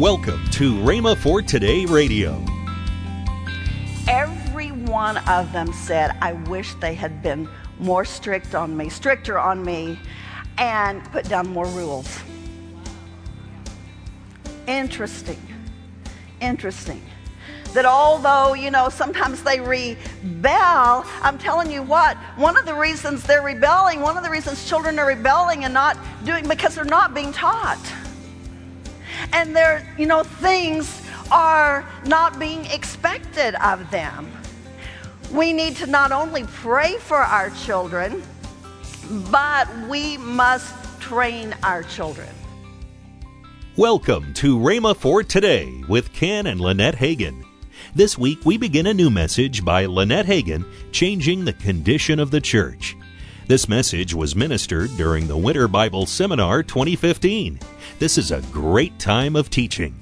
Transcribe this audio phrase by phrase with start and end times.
[0.00, 2.42] Welcome to Rhema for Today Radio.
[4.08, 7.46] Every one of them said, I wish they had been
[7.78, 9.98] more strict on me, stricter on me,
[10.56, 12.18] and put down more rules.
[14.66, 15.38] Interesting.
[16.40, 17.02] Interesting.
[17.74, 23.22] That although, you know, sometimes they rebel, I'm telling you what, one of the reasons
[23.24, 27.12] they're rebelling, one of the reasons children are rebelling and not doing, because they're not
[27.12, 27.78] being taught.
[29.32, 34.30] And there, you know, things are not being expected of them.
[35.32, 38.22] We need to not only pray for our children,
[39.30, 42.28] but we must train our children.
[43.76, 47.44] Welcome to Rhema for Today with Ken and Lynette Hagin.
[47.94, 52.40] This week we begin a new message by Lynette Hagin, Changing the Condition of the
[52.40, 52.96] Church.
[53.50, 57.58] This message was ministered during the Winter Bible Seminar 2015.
[57.98, 59.98] This is a great time of teaching.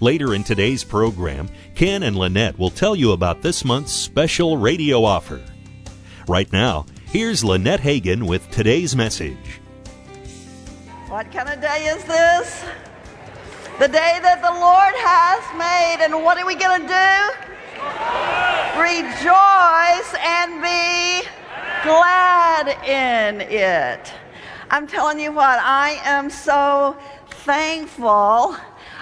[0.00, 5.04] Later in today's program, Ken and Lynette will tell you about this month's special radio
[5.04, 5.42] offer.
[6.26, 9.60] Right now, here's Lynette Hagin with today's message.
[11.08, 12.64] What kind of day is this?
[13.78, 16.02] The day that the Lord has made.
[16.02, 17.18] And what are we going to do?
[18.80, 21.28] Rejoice and be
[21.84, 22.25] glad
[22.68, 24.12] in it.
[24.70, 26.96] I'm telling you what, I am so
[27.30, 28.56] thankful.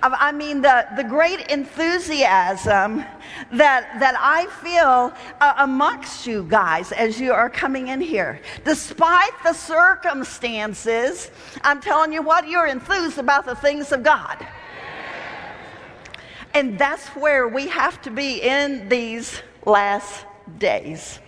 [0.00, 3.04] I mean, the, the great enthusiasm
[3.52, 8.40] that, that I feel uh, amongst you guys as you are coming in here.
[8.64, 11.30] Despite the circumstances,
[11.62, 14.46] I'm telling you what, you're enthused about the things of God.
[16.54, 20.24] And that's where we have to be in these last
[20.58, 21.18] days.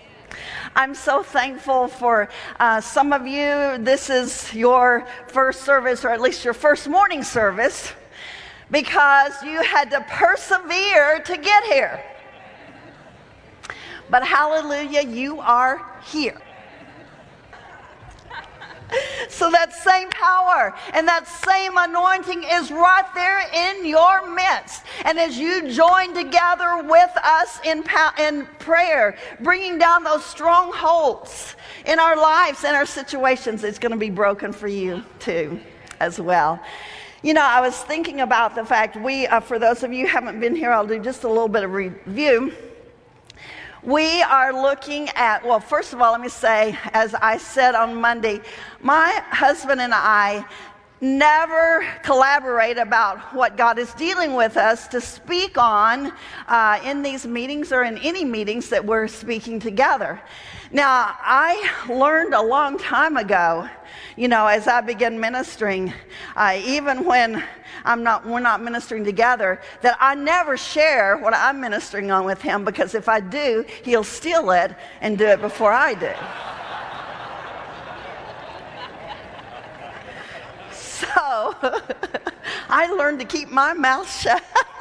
[0.75, 3.79] I'm so thankful for uh, some of you.
[3.79, 7.93] This is your first service, or at least your first morning service,
[8.71, 12.03] because you had to persevere to get here.
[14.09, 16.41] But hallelujah, you are here.
[19.29, 24.83] So that same power and that same anointing is right there in your midst.
[25.05, 27.85] And as you join together with us in,
[28.19, 31.55] in prayer, bringing down those strongholds
[31.87, 35.61] in our lives and our situations, it's going to be broken for you too,
[36.01, 36.61] as well.
[37.23, 40.13] You know, I was thinking about the fact we, uh, for those of you who
[40.13, 42.53] haven't been here, I'll do just a little bit of review.
[43.83, 47.99] We are looking at, well, first of all, let me say, as I said on
[47.99, 48.43] Monday,
[48.83, 50.45] my husband and I
[51.01, 56.13] never collaborate about what God is dealing with us to speak on
[56.47, 60.21] uh, in these meetings or in any meetings that we're speaking together.
[60.73, 63.69] Now, I learned a long time ago,
[64.17, 65.93] you know, as I began ministering,
[66.37, 67.43] uh, even when
[67.85, 72.41] I'm not, we're not ministering together, that I never share what I'm ministering on with
[72.41, 76.13] him because if I do, he'll steal it and do it before I do.
[81.01, 81.57] So
[82.69, 84.45] I learned to keep my mouth shut.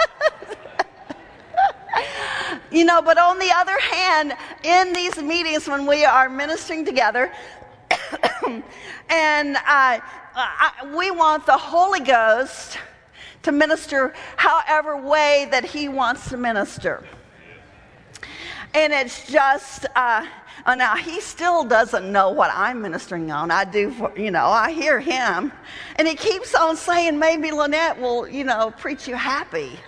[2.71, 4.33] you know, but on the other hand,
[4.63, 7.31] in these meetings when we are ministering together,
[9.09, 9.99] and uh,
[10.35, 12.77] I, we want the Holy Ghost
[13.43, 17.03] to minister however way that He wants to minister.
[18.73, 20.25] And it's just, uh,
[20.65, 23.49] uh, now he still doesn't know what I'm ministering on.
[23.49, 25.51] I do, for, you know, I hear him.
[25.95, 29.79] And he keeps on saying, maybe Lynette will, you know, preach you happy.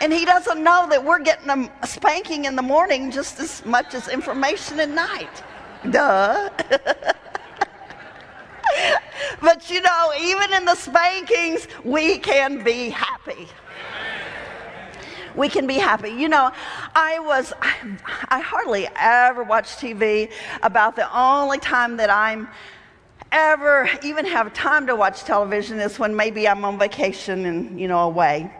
[0.00, 3.94] And he doesn't know that we're getting a spanking in the morning just as much
[3.94, 5.42] as information at night.
[5.90, 6.50] Duh.
[9.40, 13.48] but you know, even in the spankings, we can be happy
[15.38, 16.10] we can be happy.
[16.10, 16.50] You know,
[16.94, 17.96] I was, I,
[18.28, 20.30] I hardly ever watch TV
[20.62, 22.48] about the only time that I'm
[23.30, 27.86] ever even have time to watch television is when maybe I'm on vacation and, you
[27.86, 28.50] know, away.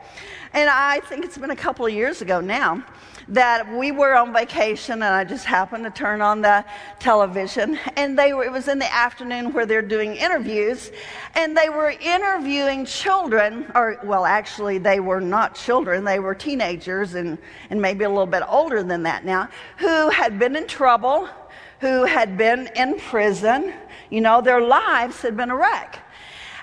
[0.53, 2.85] And I think it's been a couple of years ago now
[3.29, 6.65] that we were on vacation and I just happened to turn on the
[6.99, 7.79] television.
[7.97, 10.91] And they were, it was in the afternoon where they're doing interviews.
[11.35, 16.05] And they were interviewing children or well actually they were not children.
[16.05, 17.37] They were teenagers and,
[17.69, 21.29] and maybe a little bit older than that now who had been in trouble
[21.81, 23.73] who had been in prison.
[24.11, 26.01] You know their lives had been a wreck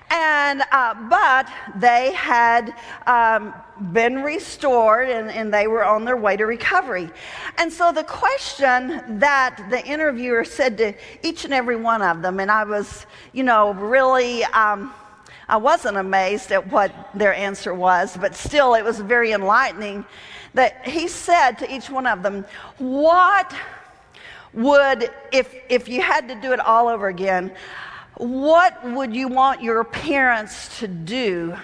[0.09, 2.75] and, uh, but they had
[3.07, 3.53] um,
[3.91, 7.09] been restored and, and, they were on their way to recovery.
[7.57, 10.93] And so the question that the interviewer said to
[11.23, 14.43] each and every one of them, and I was, you know, really.
[14.45, 14.93] Um,
[15.47, 20.03] I wasn't amazed at what their answer was, but still it was very enlightening
[20.55, 22.45] that he said to each one of them,
[22.79, 23.53] What
[24.53, 27.51] would, if, if you had to do it all over again,
[28.17, 31.55] what would you want your parents to do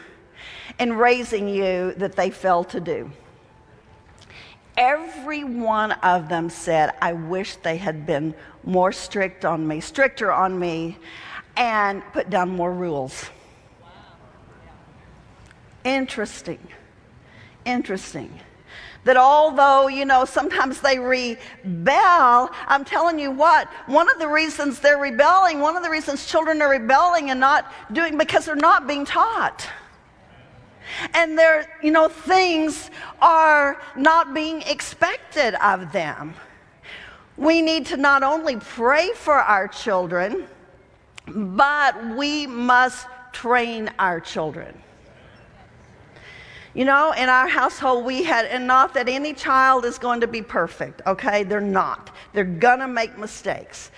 [0.80, 3.12] in raising you that they failed to do?
[4.78, 8.34] Every one of them said, I wish they had been
[8.64, 10.98] more strict on me, stricter on me,
[11.56, 13.30] and put down more rules.
[15.84, 16.60] Interesting.
[17.66, 18.40] Interesting
[19.04, 24.80] that although, you know, sometimes they rebel, I'm telling you what, one of the reasons
[24.80, 28.88] they're rebelling, one of the reasons children are rebelling and not doing, because they're not
[28.88, 29.68] being taught.
[31.14, 36.34] And their, you know, things are not being expected of them.
[37.38, 40.48] We need to not only pray for our children,
[41.26, 44.80] but we must train our children.
[46.74, 50.28] You know, in our household, we had, and not that any child is going to
[50.28, 51.44] be perfect, okay?
[51.44, 52.16] They're not.
[52.32, 53.92] They're gonna make mistakes.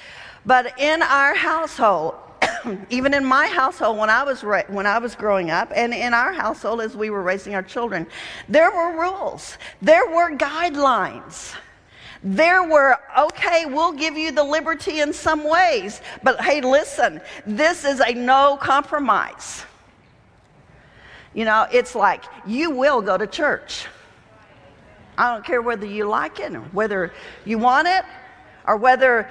[0.46, 2.16] But in our household,
[2.90, 6.16] even in my household when I was ra- when I was growing up, and in
[6.16, 8.08] our household as we were raising our children,
[8.50, 9.58] there were rules.
[9.81, 11.56] There were guidelines.
[12.24, 17.84] There were, okay, we'll give you the liberty in some ways, but hey, listen, this
[17.84, 19.66] is a no compromise.
[21.33, 23.88] You know, it's like you will go to church.
[25.18, 27.13] I don't care whether you like it or whether
[27.45, 28.06] you want it
[28.68, 29.30] or whether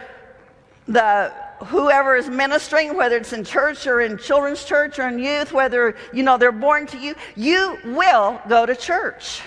[0.87, 1.33] the
[1.67, 5.97] whoever is ministering, whether it's in church or in children's church or in youth, whether
[6.13, 9.43] you know they're born to you, you will go to church.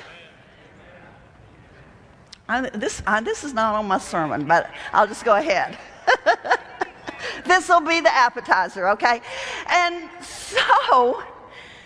[2.48, 5.78] I, this, I, this is not on my sermon, but I'll just go ahead.
[7.46, 9.22] this will be the appetizer, okay?
[9.68, 11.24] And so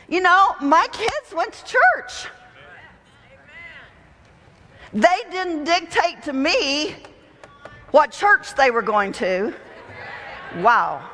[0.10, 2.28] you know, my kids went to church.
[4.92, 6.96] They didn't dictate to me
[7.92, 9.54] what church they were going to.
[10.58, 11.08] Wow.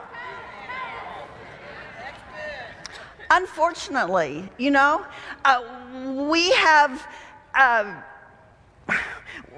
[3.29, 5.05] Unfortunately, you know,
[5.43, 5.61] uh,
[6.27, 7.07] we have.
[7.53, 8.01] Uh,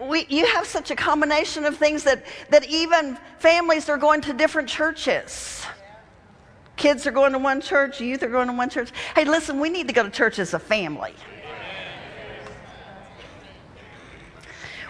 [0.02, 4.34] we, you have such a combination of things that, that even families are going to
[4.34, 5.66] different churches.
[6.78, 8.92] Kids are going to one church, youth are going to one church.
[9.16, 11.14] Hey, listen, we need to go to church as a family.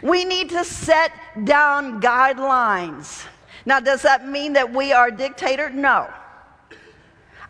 [0.03, 1.11] We need to set
[1.45, 3.25] down guidelines.
[3.65, 5.69] Now, does that mean that we are dictator?
[5.69, 6.07] No.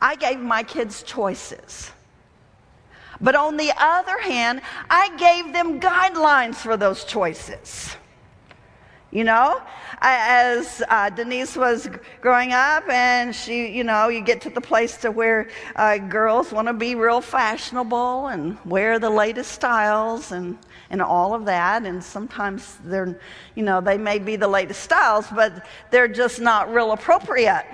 [0.02, 1.92] I gave my kids choices.
[3.20, 7.96] But on the other hand, I gave them guidelines for those choices.
[9.10, 9.62] You know,
[10.02, 11.90] as uh, Denise was
[12.20, 16.52] growing up, and she, you know, you get to the place to where uh, girls
[16.52, 20.58] want to be real fashionable and wear the latest styles and
[20.90, 21.86] and all of that.
[21.86, 23.20] And sometimes they're,
[23.56, 27.66] you know, they may be the latest styles, but they're just not real appropriate.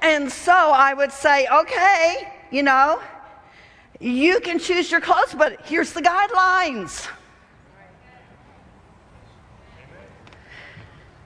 [0.00, 3.00] And so I would say, okay, you know,
[4.00, 7.08] you can choose your clothes, but here's the guidelines.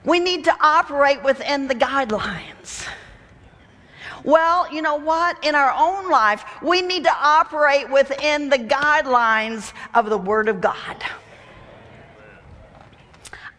[0.05, 2.87] We need to operate within the guidelines.
[4.23, 5.43] Well, you know what?
[5.43, 10.61] In our own life, we need to operate within the guidelines of the Word of
[10.61, 11.03] God.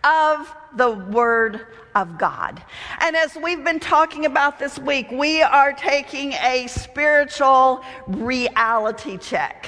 [0.03, 2.63] Of the Word of God.
[3.01, 9.67] And as we've been talking about this week, we are taking a spiritual reality check.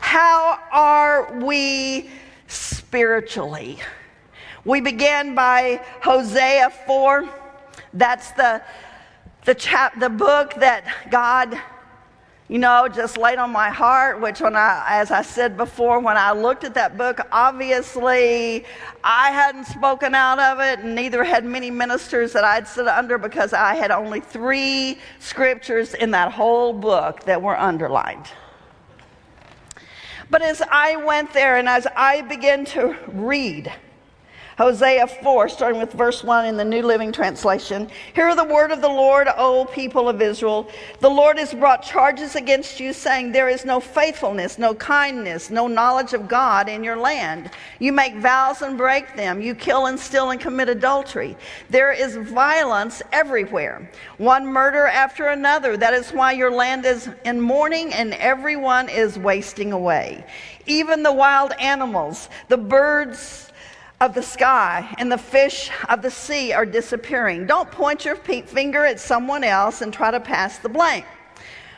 [0.00, 2.10] How are we
[2.46, 3.78] spiritually?
[4.66, 7.28] We began by Hosea 4.
[7.94, 8.60] That's the,
[9.44, 11.56] the, chap, the book that God,
[12.48, 16.16] you know, just laid on my heart, which when I, as I said before, when
[16.16, 18.64] I looked at that book, obviously
[19.04, 23.18] I hadn't spoken out of it, and neither had many ministers that I'd sit under
[23.18, 28.26] because I had only three scriptures in that whole book that were underlined.
[30.28, 33.72] But as I went there and as I began to read,
[34.58, 37.90] Hosea 4, starting with verse 1 in the New Living Translation.
[38.14, 40.66] Hear the word of the Lord, O people of Israel.
[41.00, 45.66] The Lord has brought charges against you, saying, There is no faithfulness, no kindness, no
[45.66, 47.50] knowledge of God in your land.
[47.80, 49.42] You make vows and break them.
[49.42, 51.36] You kill and steal and commit adultery.
[51.68, 55.76] There is violence everywhere, one murder after another.
[55.76, 60.24] That is why your land is in mourning and everyone is wasting away.
[60.64, 63.45] Even the wild animals, the birds,
[64.00, 67.46] of the sky and the fish of the sea are disappearing.
[67.46, 71.04] Don't point your finger at someone else and try to pass the blame.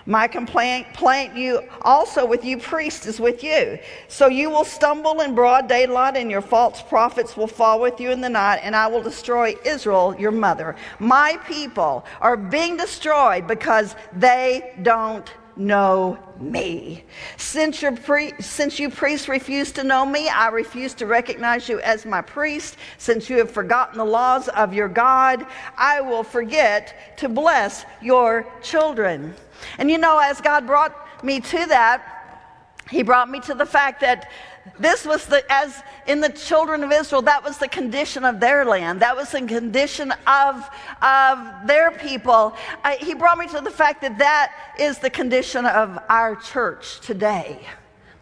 [0.08, 3.78] My complaint, complaint you also with you priest is with you.
[4.08, 8.10] So you will stumble in broad daylight, and your false prophets will fall with you
[8.10, 10.76] in the night, and I will destroy Israel, your mother.
[10.98, 17.04] My people are being destroyed because they don't know me.
[17.36, 21.80] Since, your pre- since you priests refuse to know me, I refuse to recognize you
[21.80, 22.76] as my priest.
[22.98, 25.46] Since you have forgotten the laws of your God,
[25.76, 29.34] I will forget to bless your children.
[29.78, 32.46] And you know, as God brought me to that,
[32.90, 34.30] He brought me to the fact that
[34.78, 38.64] this was the, as in the children of Israel, that was the condition of their
[38.64, 39.00] land.
[39.00, 40.68] That was the condition of,
[41.02, 42.54] of their people.
[42.84, 47.00] Uh, he brought me to the fact that that is the condition of our church
[47.00, 47.60] today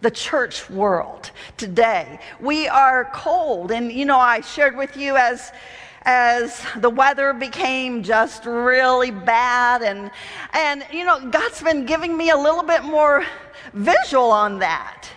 [0.02, 2.20] the church world today.
[2.38, 3.72] We are cold.
[3.72, 5.52] And, you know, I shared with you as.
[6.08, 10.12] As the weather became just really bad, and
[10.52, 13.24] and you know, God's been giving me a little bit more
[13.72, 15.08] visual on that.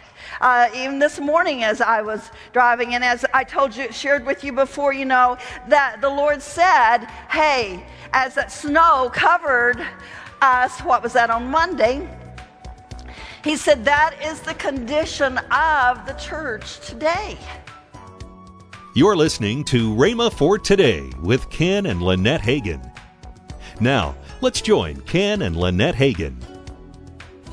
[0.41, 4.43] Uh, even this morning as I was driving, and as I told you, shared with
[4.43, 9.86] you before, you know, that the Lord said, hey, as that snow covered
[10.41, 12.08] us, what was that on Monday?
[13.43, 17.38] He said that is the condition of the church today.
[18.96, 22.91] You're listening to Rhema for Today with Ken and Lynette Hagin.
[23.79, 26.36] Now, let's join Ken and Lynette Hagin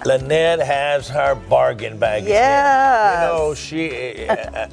[0.05, 2.25] Lynette has her bargain bag.
[2.25, 3.23] Yeah.
[3.23, 4.29] You know, she,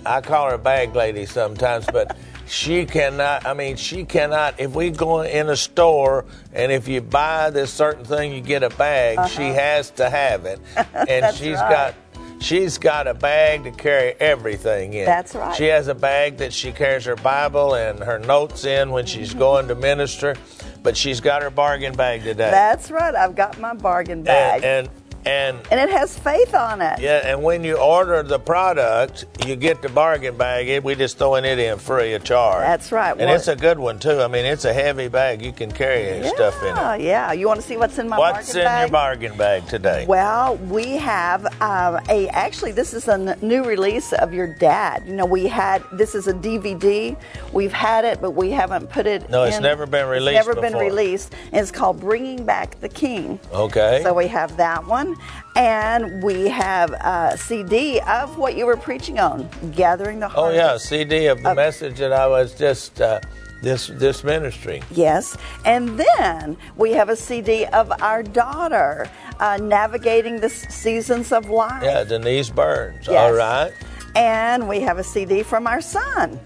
[0.06, 4.92] I call her bag lady sometimes, but she cannot, I mean, she cannot, if we
[4.92, 9.18] go in a store and if you buy this certain thing, you get a bag,
[9.18, 9.28] uh-huh.
[9.28, 10.60] she has to have it.
[10.94, 11.70] And she's right.
[11.70, 11.96] got,
[12.40, 15.06] she's got a bag to carry everything in.
[15.06, 15.56] That's right.
[15.56, 19.30] She has a bag that she carries her Bible and her notes in when she's
[19.30, 19.40] mm-hmm.
[19.40, 20.36] going to minister,
[20.82, 22.52] but she's got her bargain bag today.
[22.52, 23.16] That's right.
[23.16, 24.64] I've got my bargain bag.
[24.64, 27.00] And, and and and it has faith on it.
[27.00, 30.84] Yeah, and when you order the product, you get the bargain bag.
[30.84, 32.66] We just throwing it in free of charge.
[32.66, 33.18] That's right.
[33.18, 34.22] And it's a good one too.
[34.22, 35.42] I mean, it's a heavy bag.
[35.42, 36.78] You can carry yeah, stuff in it.
[36.78, 37.32] Oh yeah.
[37.32, 38.66] You want to see what's in my what's bargain bag?
[38.66, 40.06] What's in your bargain bag today?
[40.08, 45.04] Well, we have uh, a actually this is a n- new release of your dad.
[45.08, 47.16] You know, we had this is a DVD.
[47.52, 49.30] We've had it, but we haven't put it.
[49.30, 49.50] No, in.
[49.50, 50.38] it's never been released.
[50.38, 50.80] It's never before.
[50.80, 51.34] been released.
[51.52, 53.40] it's called Bringing Back the King.
[53.52, 54.02] Okay.
[54.04, 55.13] So we have that one.
[55.56, 60.54] And we have a CD of what you were preaching on, gathering the heart.
[60.54, 63.20] Oh yeah, CD of the of, message that I was just uh,
[63.62, 64.82] this this ministry.
[64.92, 71.50] Yes, and then we have a CD of our daughter uh, navigating the seasons of
[71.50, 71.84] life.
[71.84, 73.08] Yeah, Denise Burns.
[73.08, 73.18] Yes.
[73.18, 73.72] All right.
[74.16, 76.40] And we have a CD from our son.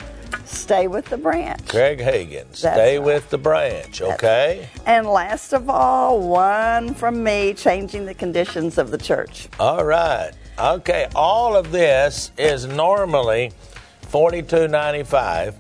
[0.48, 1.68] Stay with the branch.
[1.68, 3.06] Craig Hagin, stay right.
[3.06, 4.70] with the branch, okay?
[4.86, 9.50] And last of all, one from me changing the conditions of the church.
[9.60, 10.32] All right.
[10.58, 13.52] Okay, all of this is normally
[14.04, 15.56] forty-two ninety-five,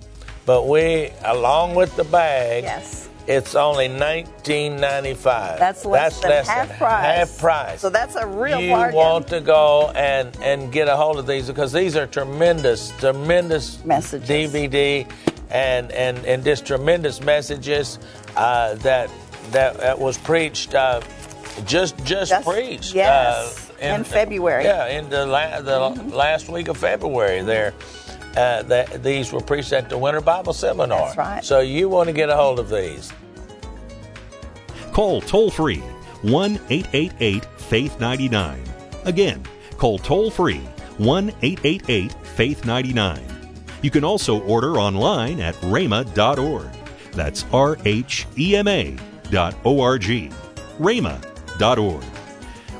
[0.45, 5.59] but we, along with the bag, yes it's only nineteen ninety five.
[5.59, 7.05] That's less, that's than, less half, than price.
[7.05, 7.81] half price.
[7.81, 8.95] So that's a real you bargain.
[8.95, 13.83] want to go and and get a hold of these because these are tremendous, tremendous
[13.83, 14.29] messages.
[14.29, 15.09] DVD
[15.49, 17.99] and and and just tremendous messages
[18.35, 19.09] uh, that,
[19.51, 20.73] that that was preached.
[20.73, 21.01] Uh,
[21.65, 22.93] just, just, just preached.
[22.93, 23.71] Yes.
[23.71, 24.63] Uh, in, in, February.
[24.63, 26.09] Yeah, in the, la- the mm-hmm.
[26.09, 27.73] last week of February there
[28.37, 31.07] uh, that these were preached at the Winter Bible Seminar.
[31.07, 31.43] That's right.
[31.43, 33.11] So you want to get a hold of these.
[34.93, 35.79] Call toll free
[36.21, 38.63] 1 888 Faith 99.
[39.05, 39.43] Again,
[39.77, 40.61] call toll free
[40.97, 43.21] 1 888 Faith 99.
[43.81, 46.69] You can also order online at rhema.org.
[47.11, 48.97] That's R H E M A
[49.31, 50.29] dot O R G.
[50.79, 52.03] rhema.org.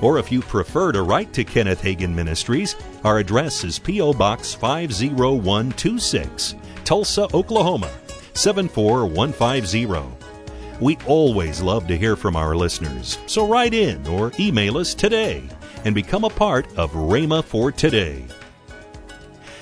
[0.02, 2.76] Or if you prefer to write to Kenneth Hagin Ministries,
[3.08, 4.12] our address is P.O.
[4.12, 7.90] Box 50126, Tulsa, Oklahoma
[8.34, 10.78] 74150.
[10.82, 15.42] We always love to hear from our listeners, so write in or email us today
[15.86, 18.26] and become a part of Rhema for Today.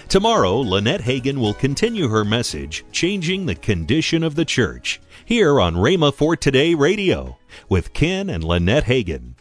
[0.07, 5.75] Tomorrow, Lynette Hagin will continue her message, Changing the Condition of the Church, here on
[5.75, 7.37] Rhema for Today Radio
[7.69, 9.34] with Ken and Lynette Hagin.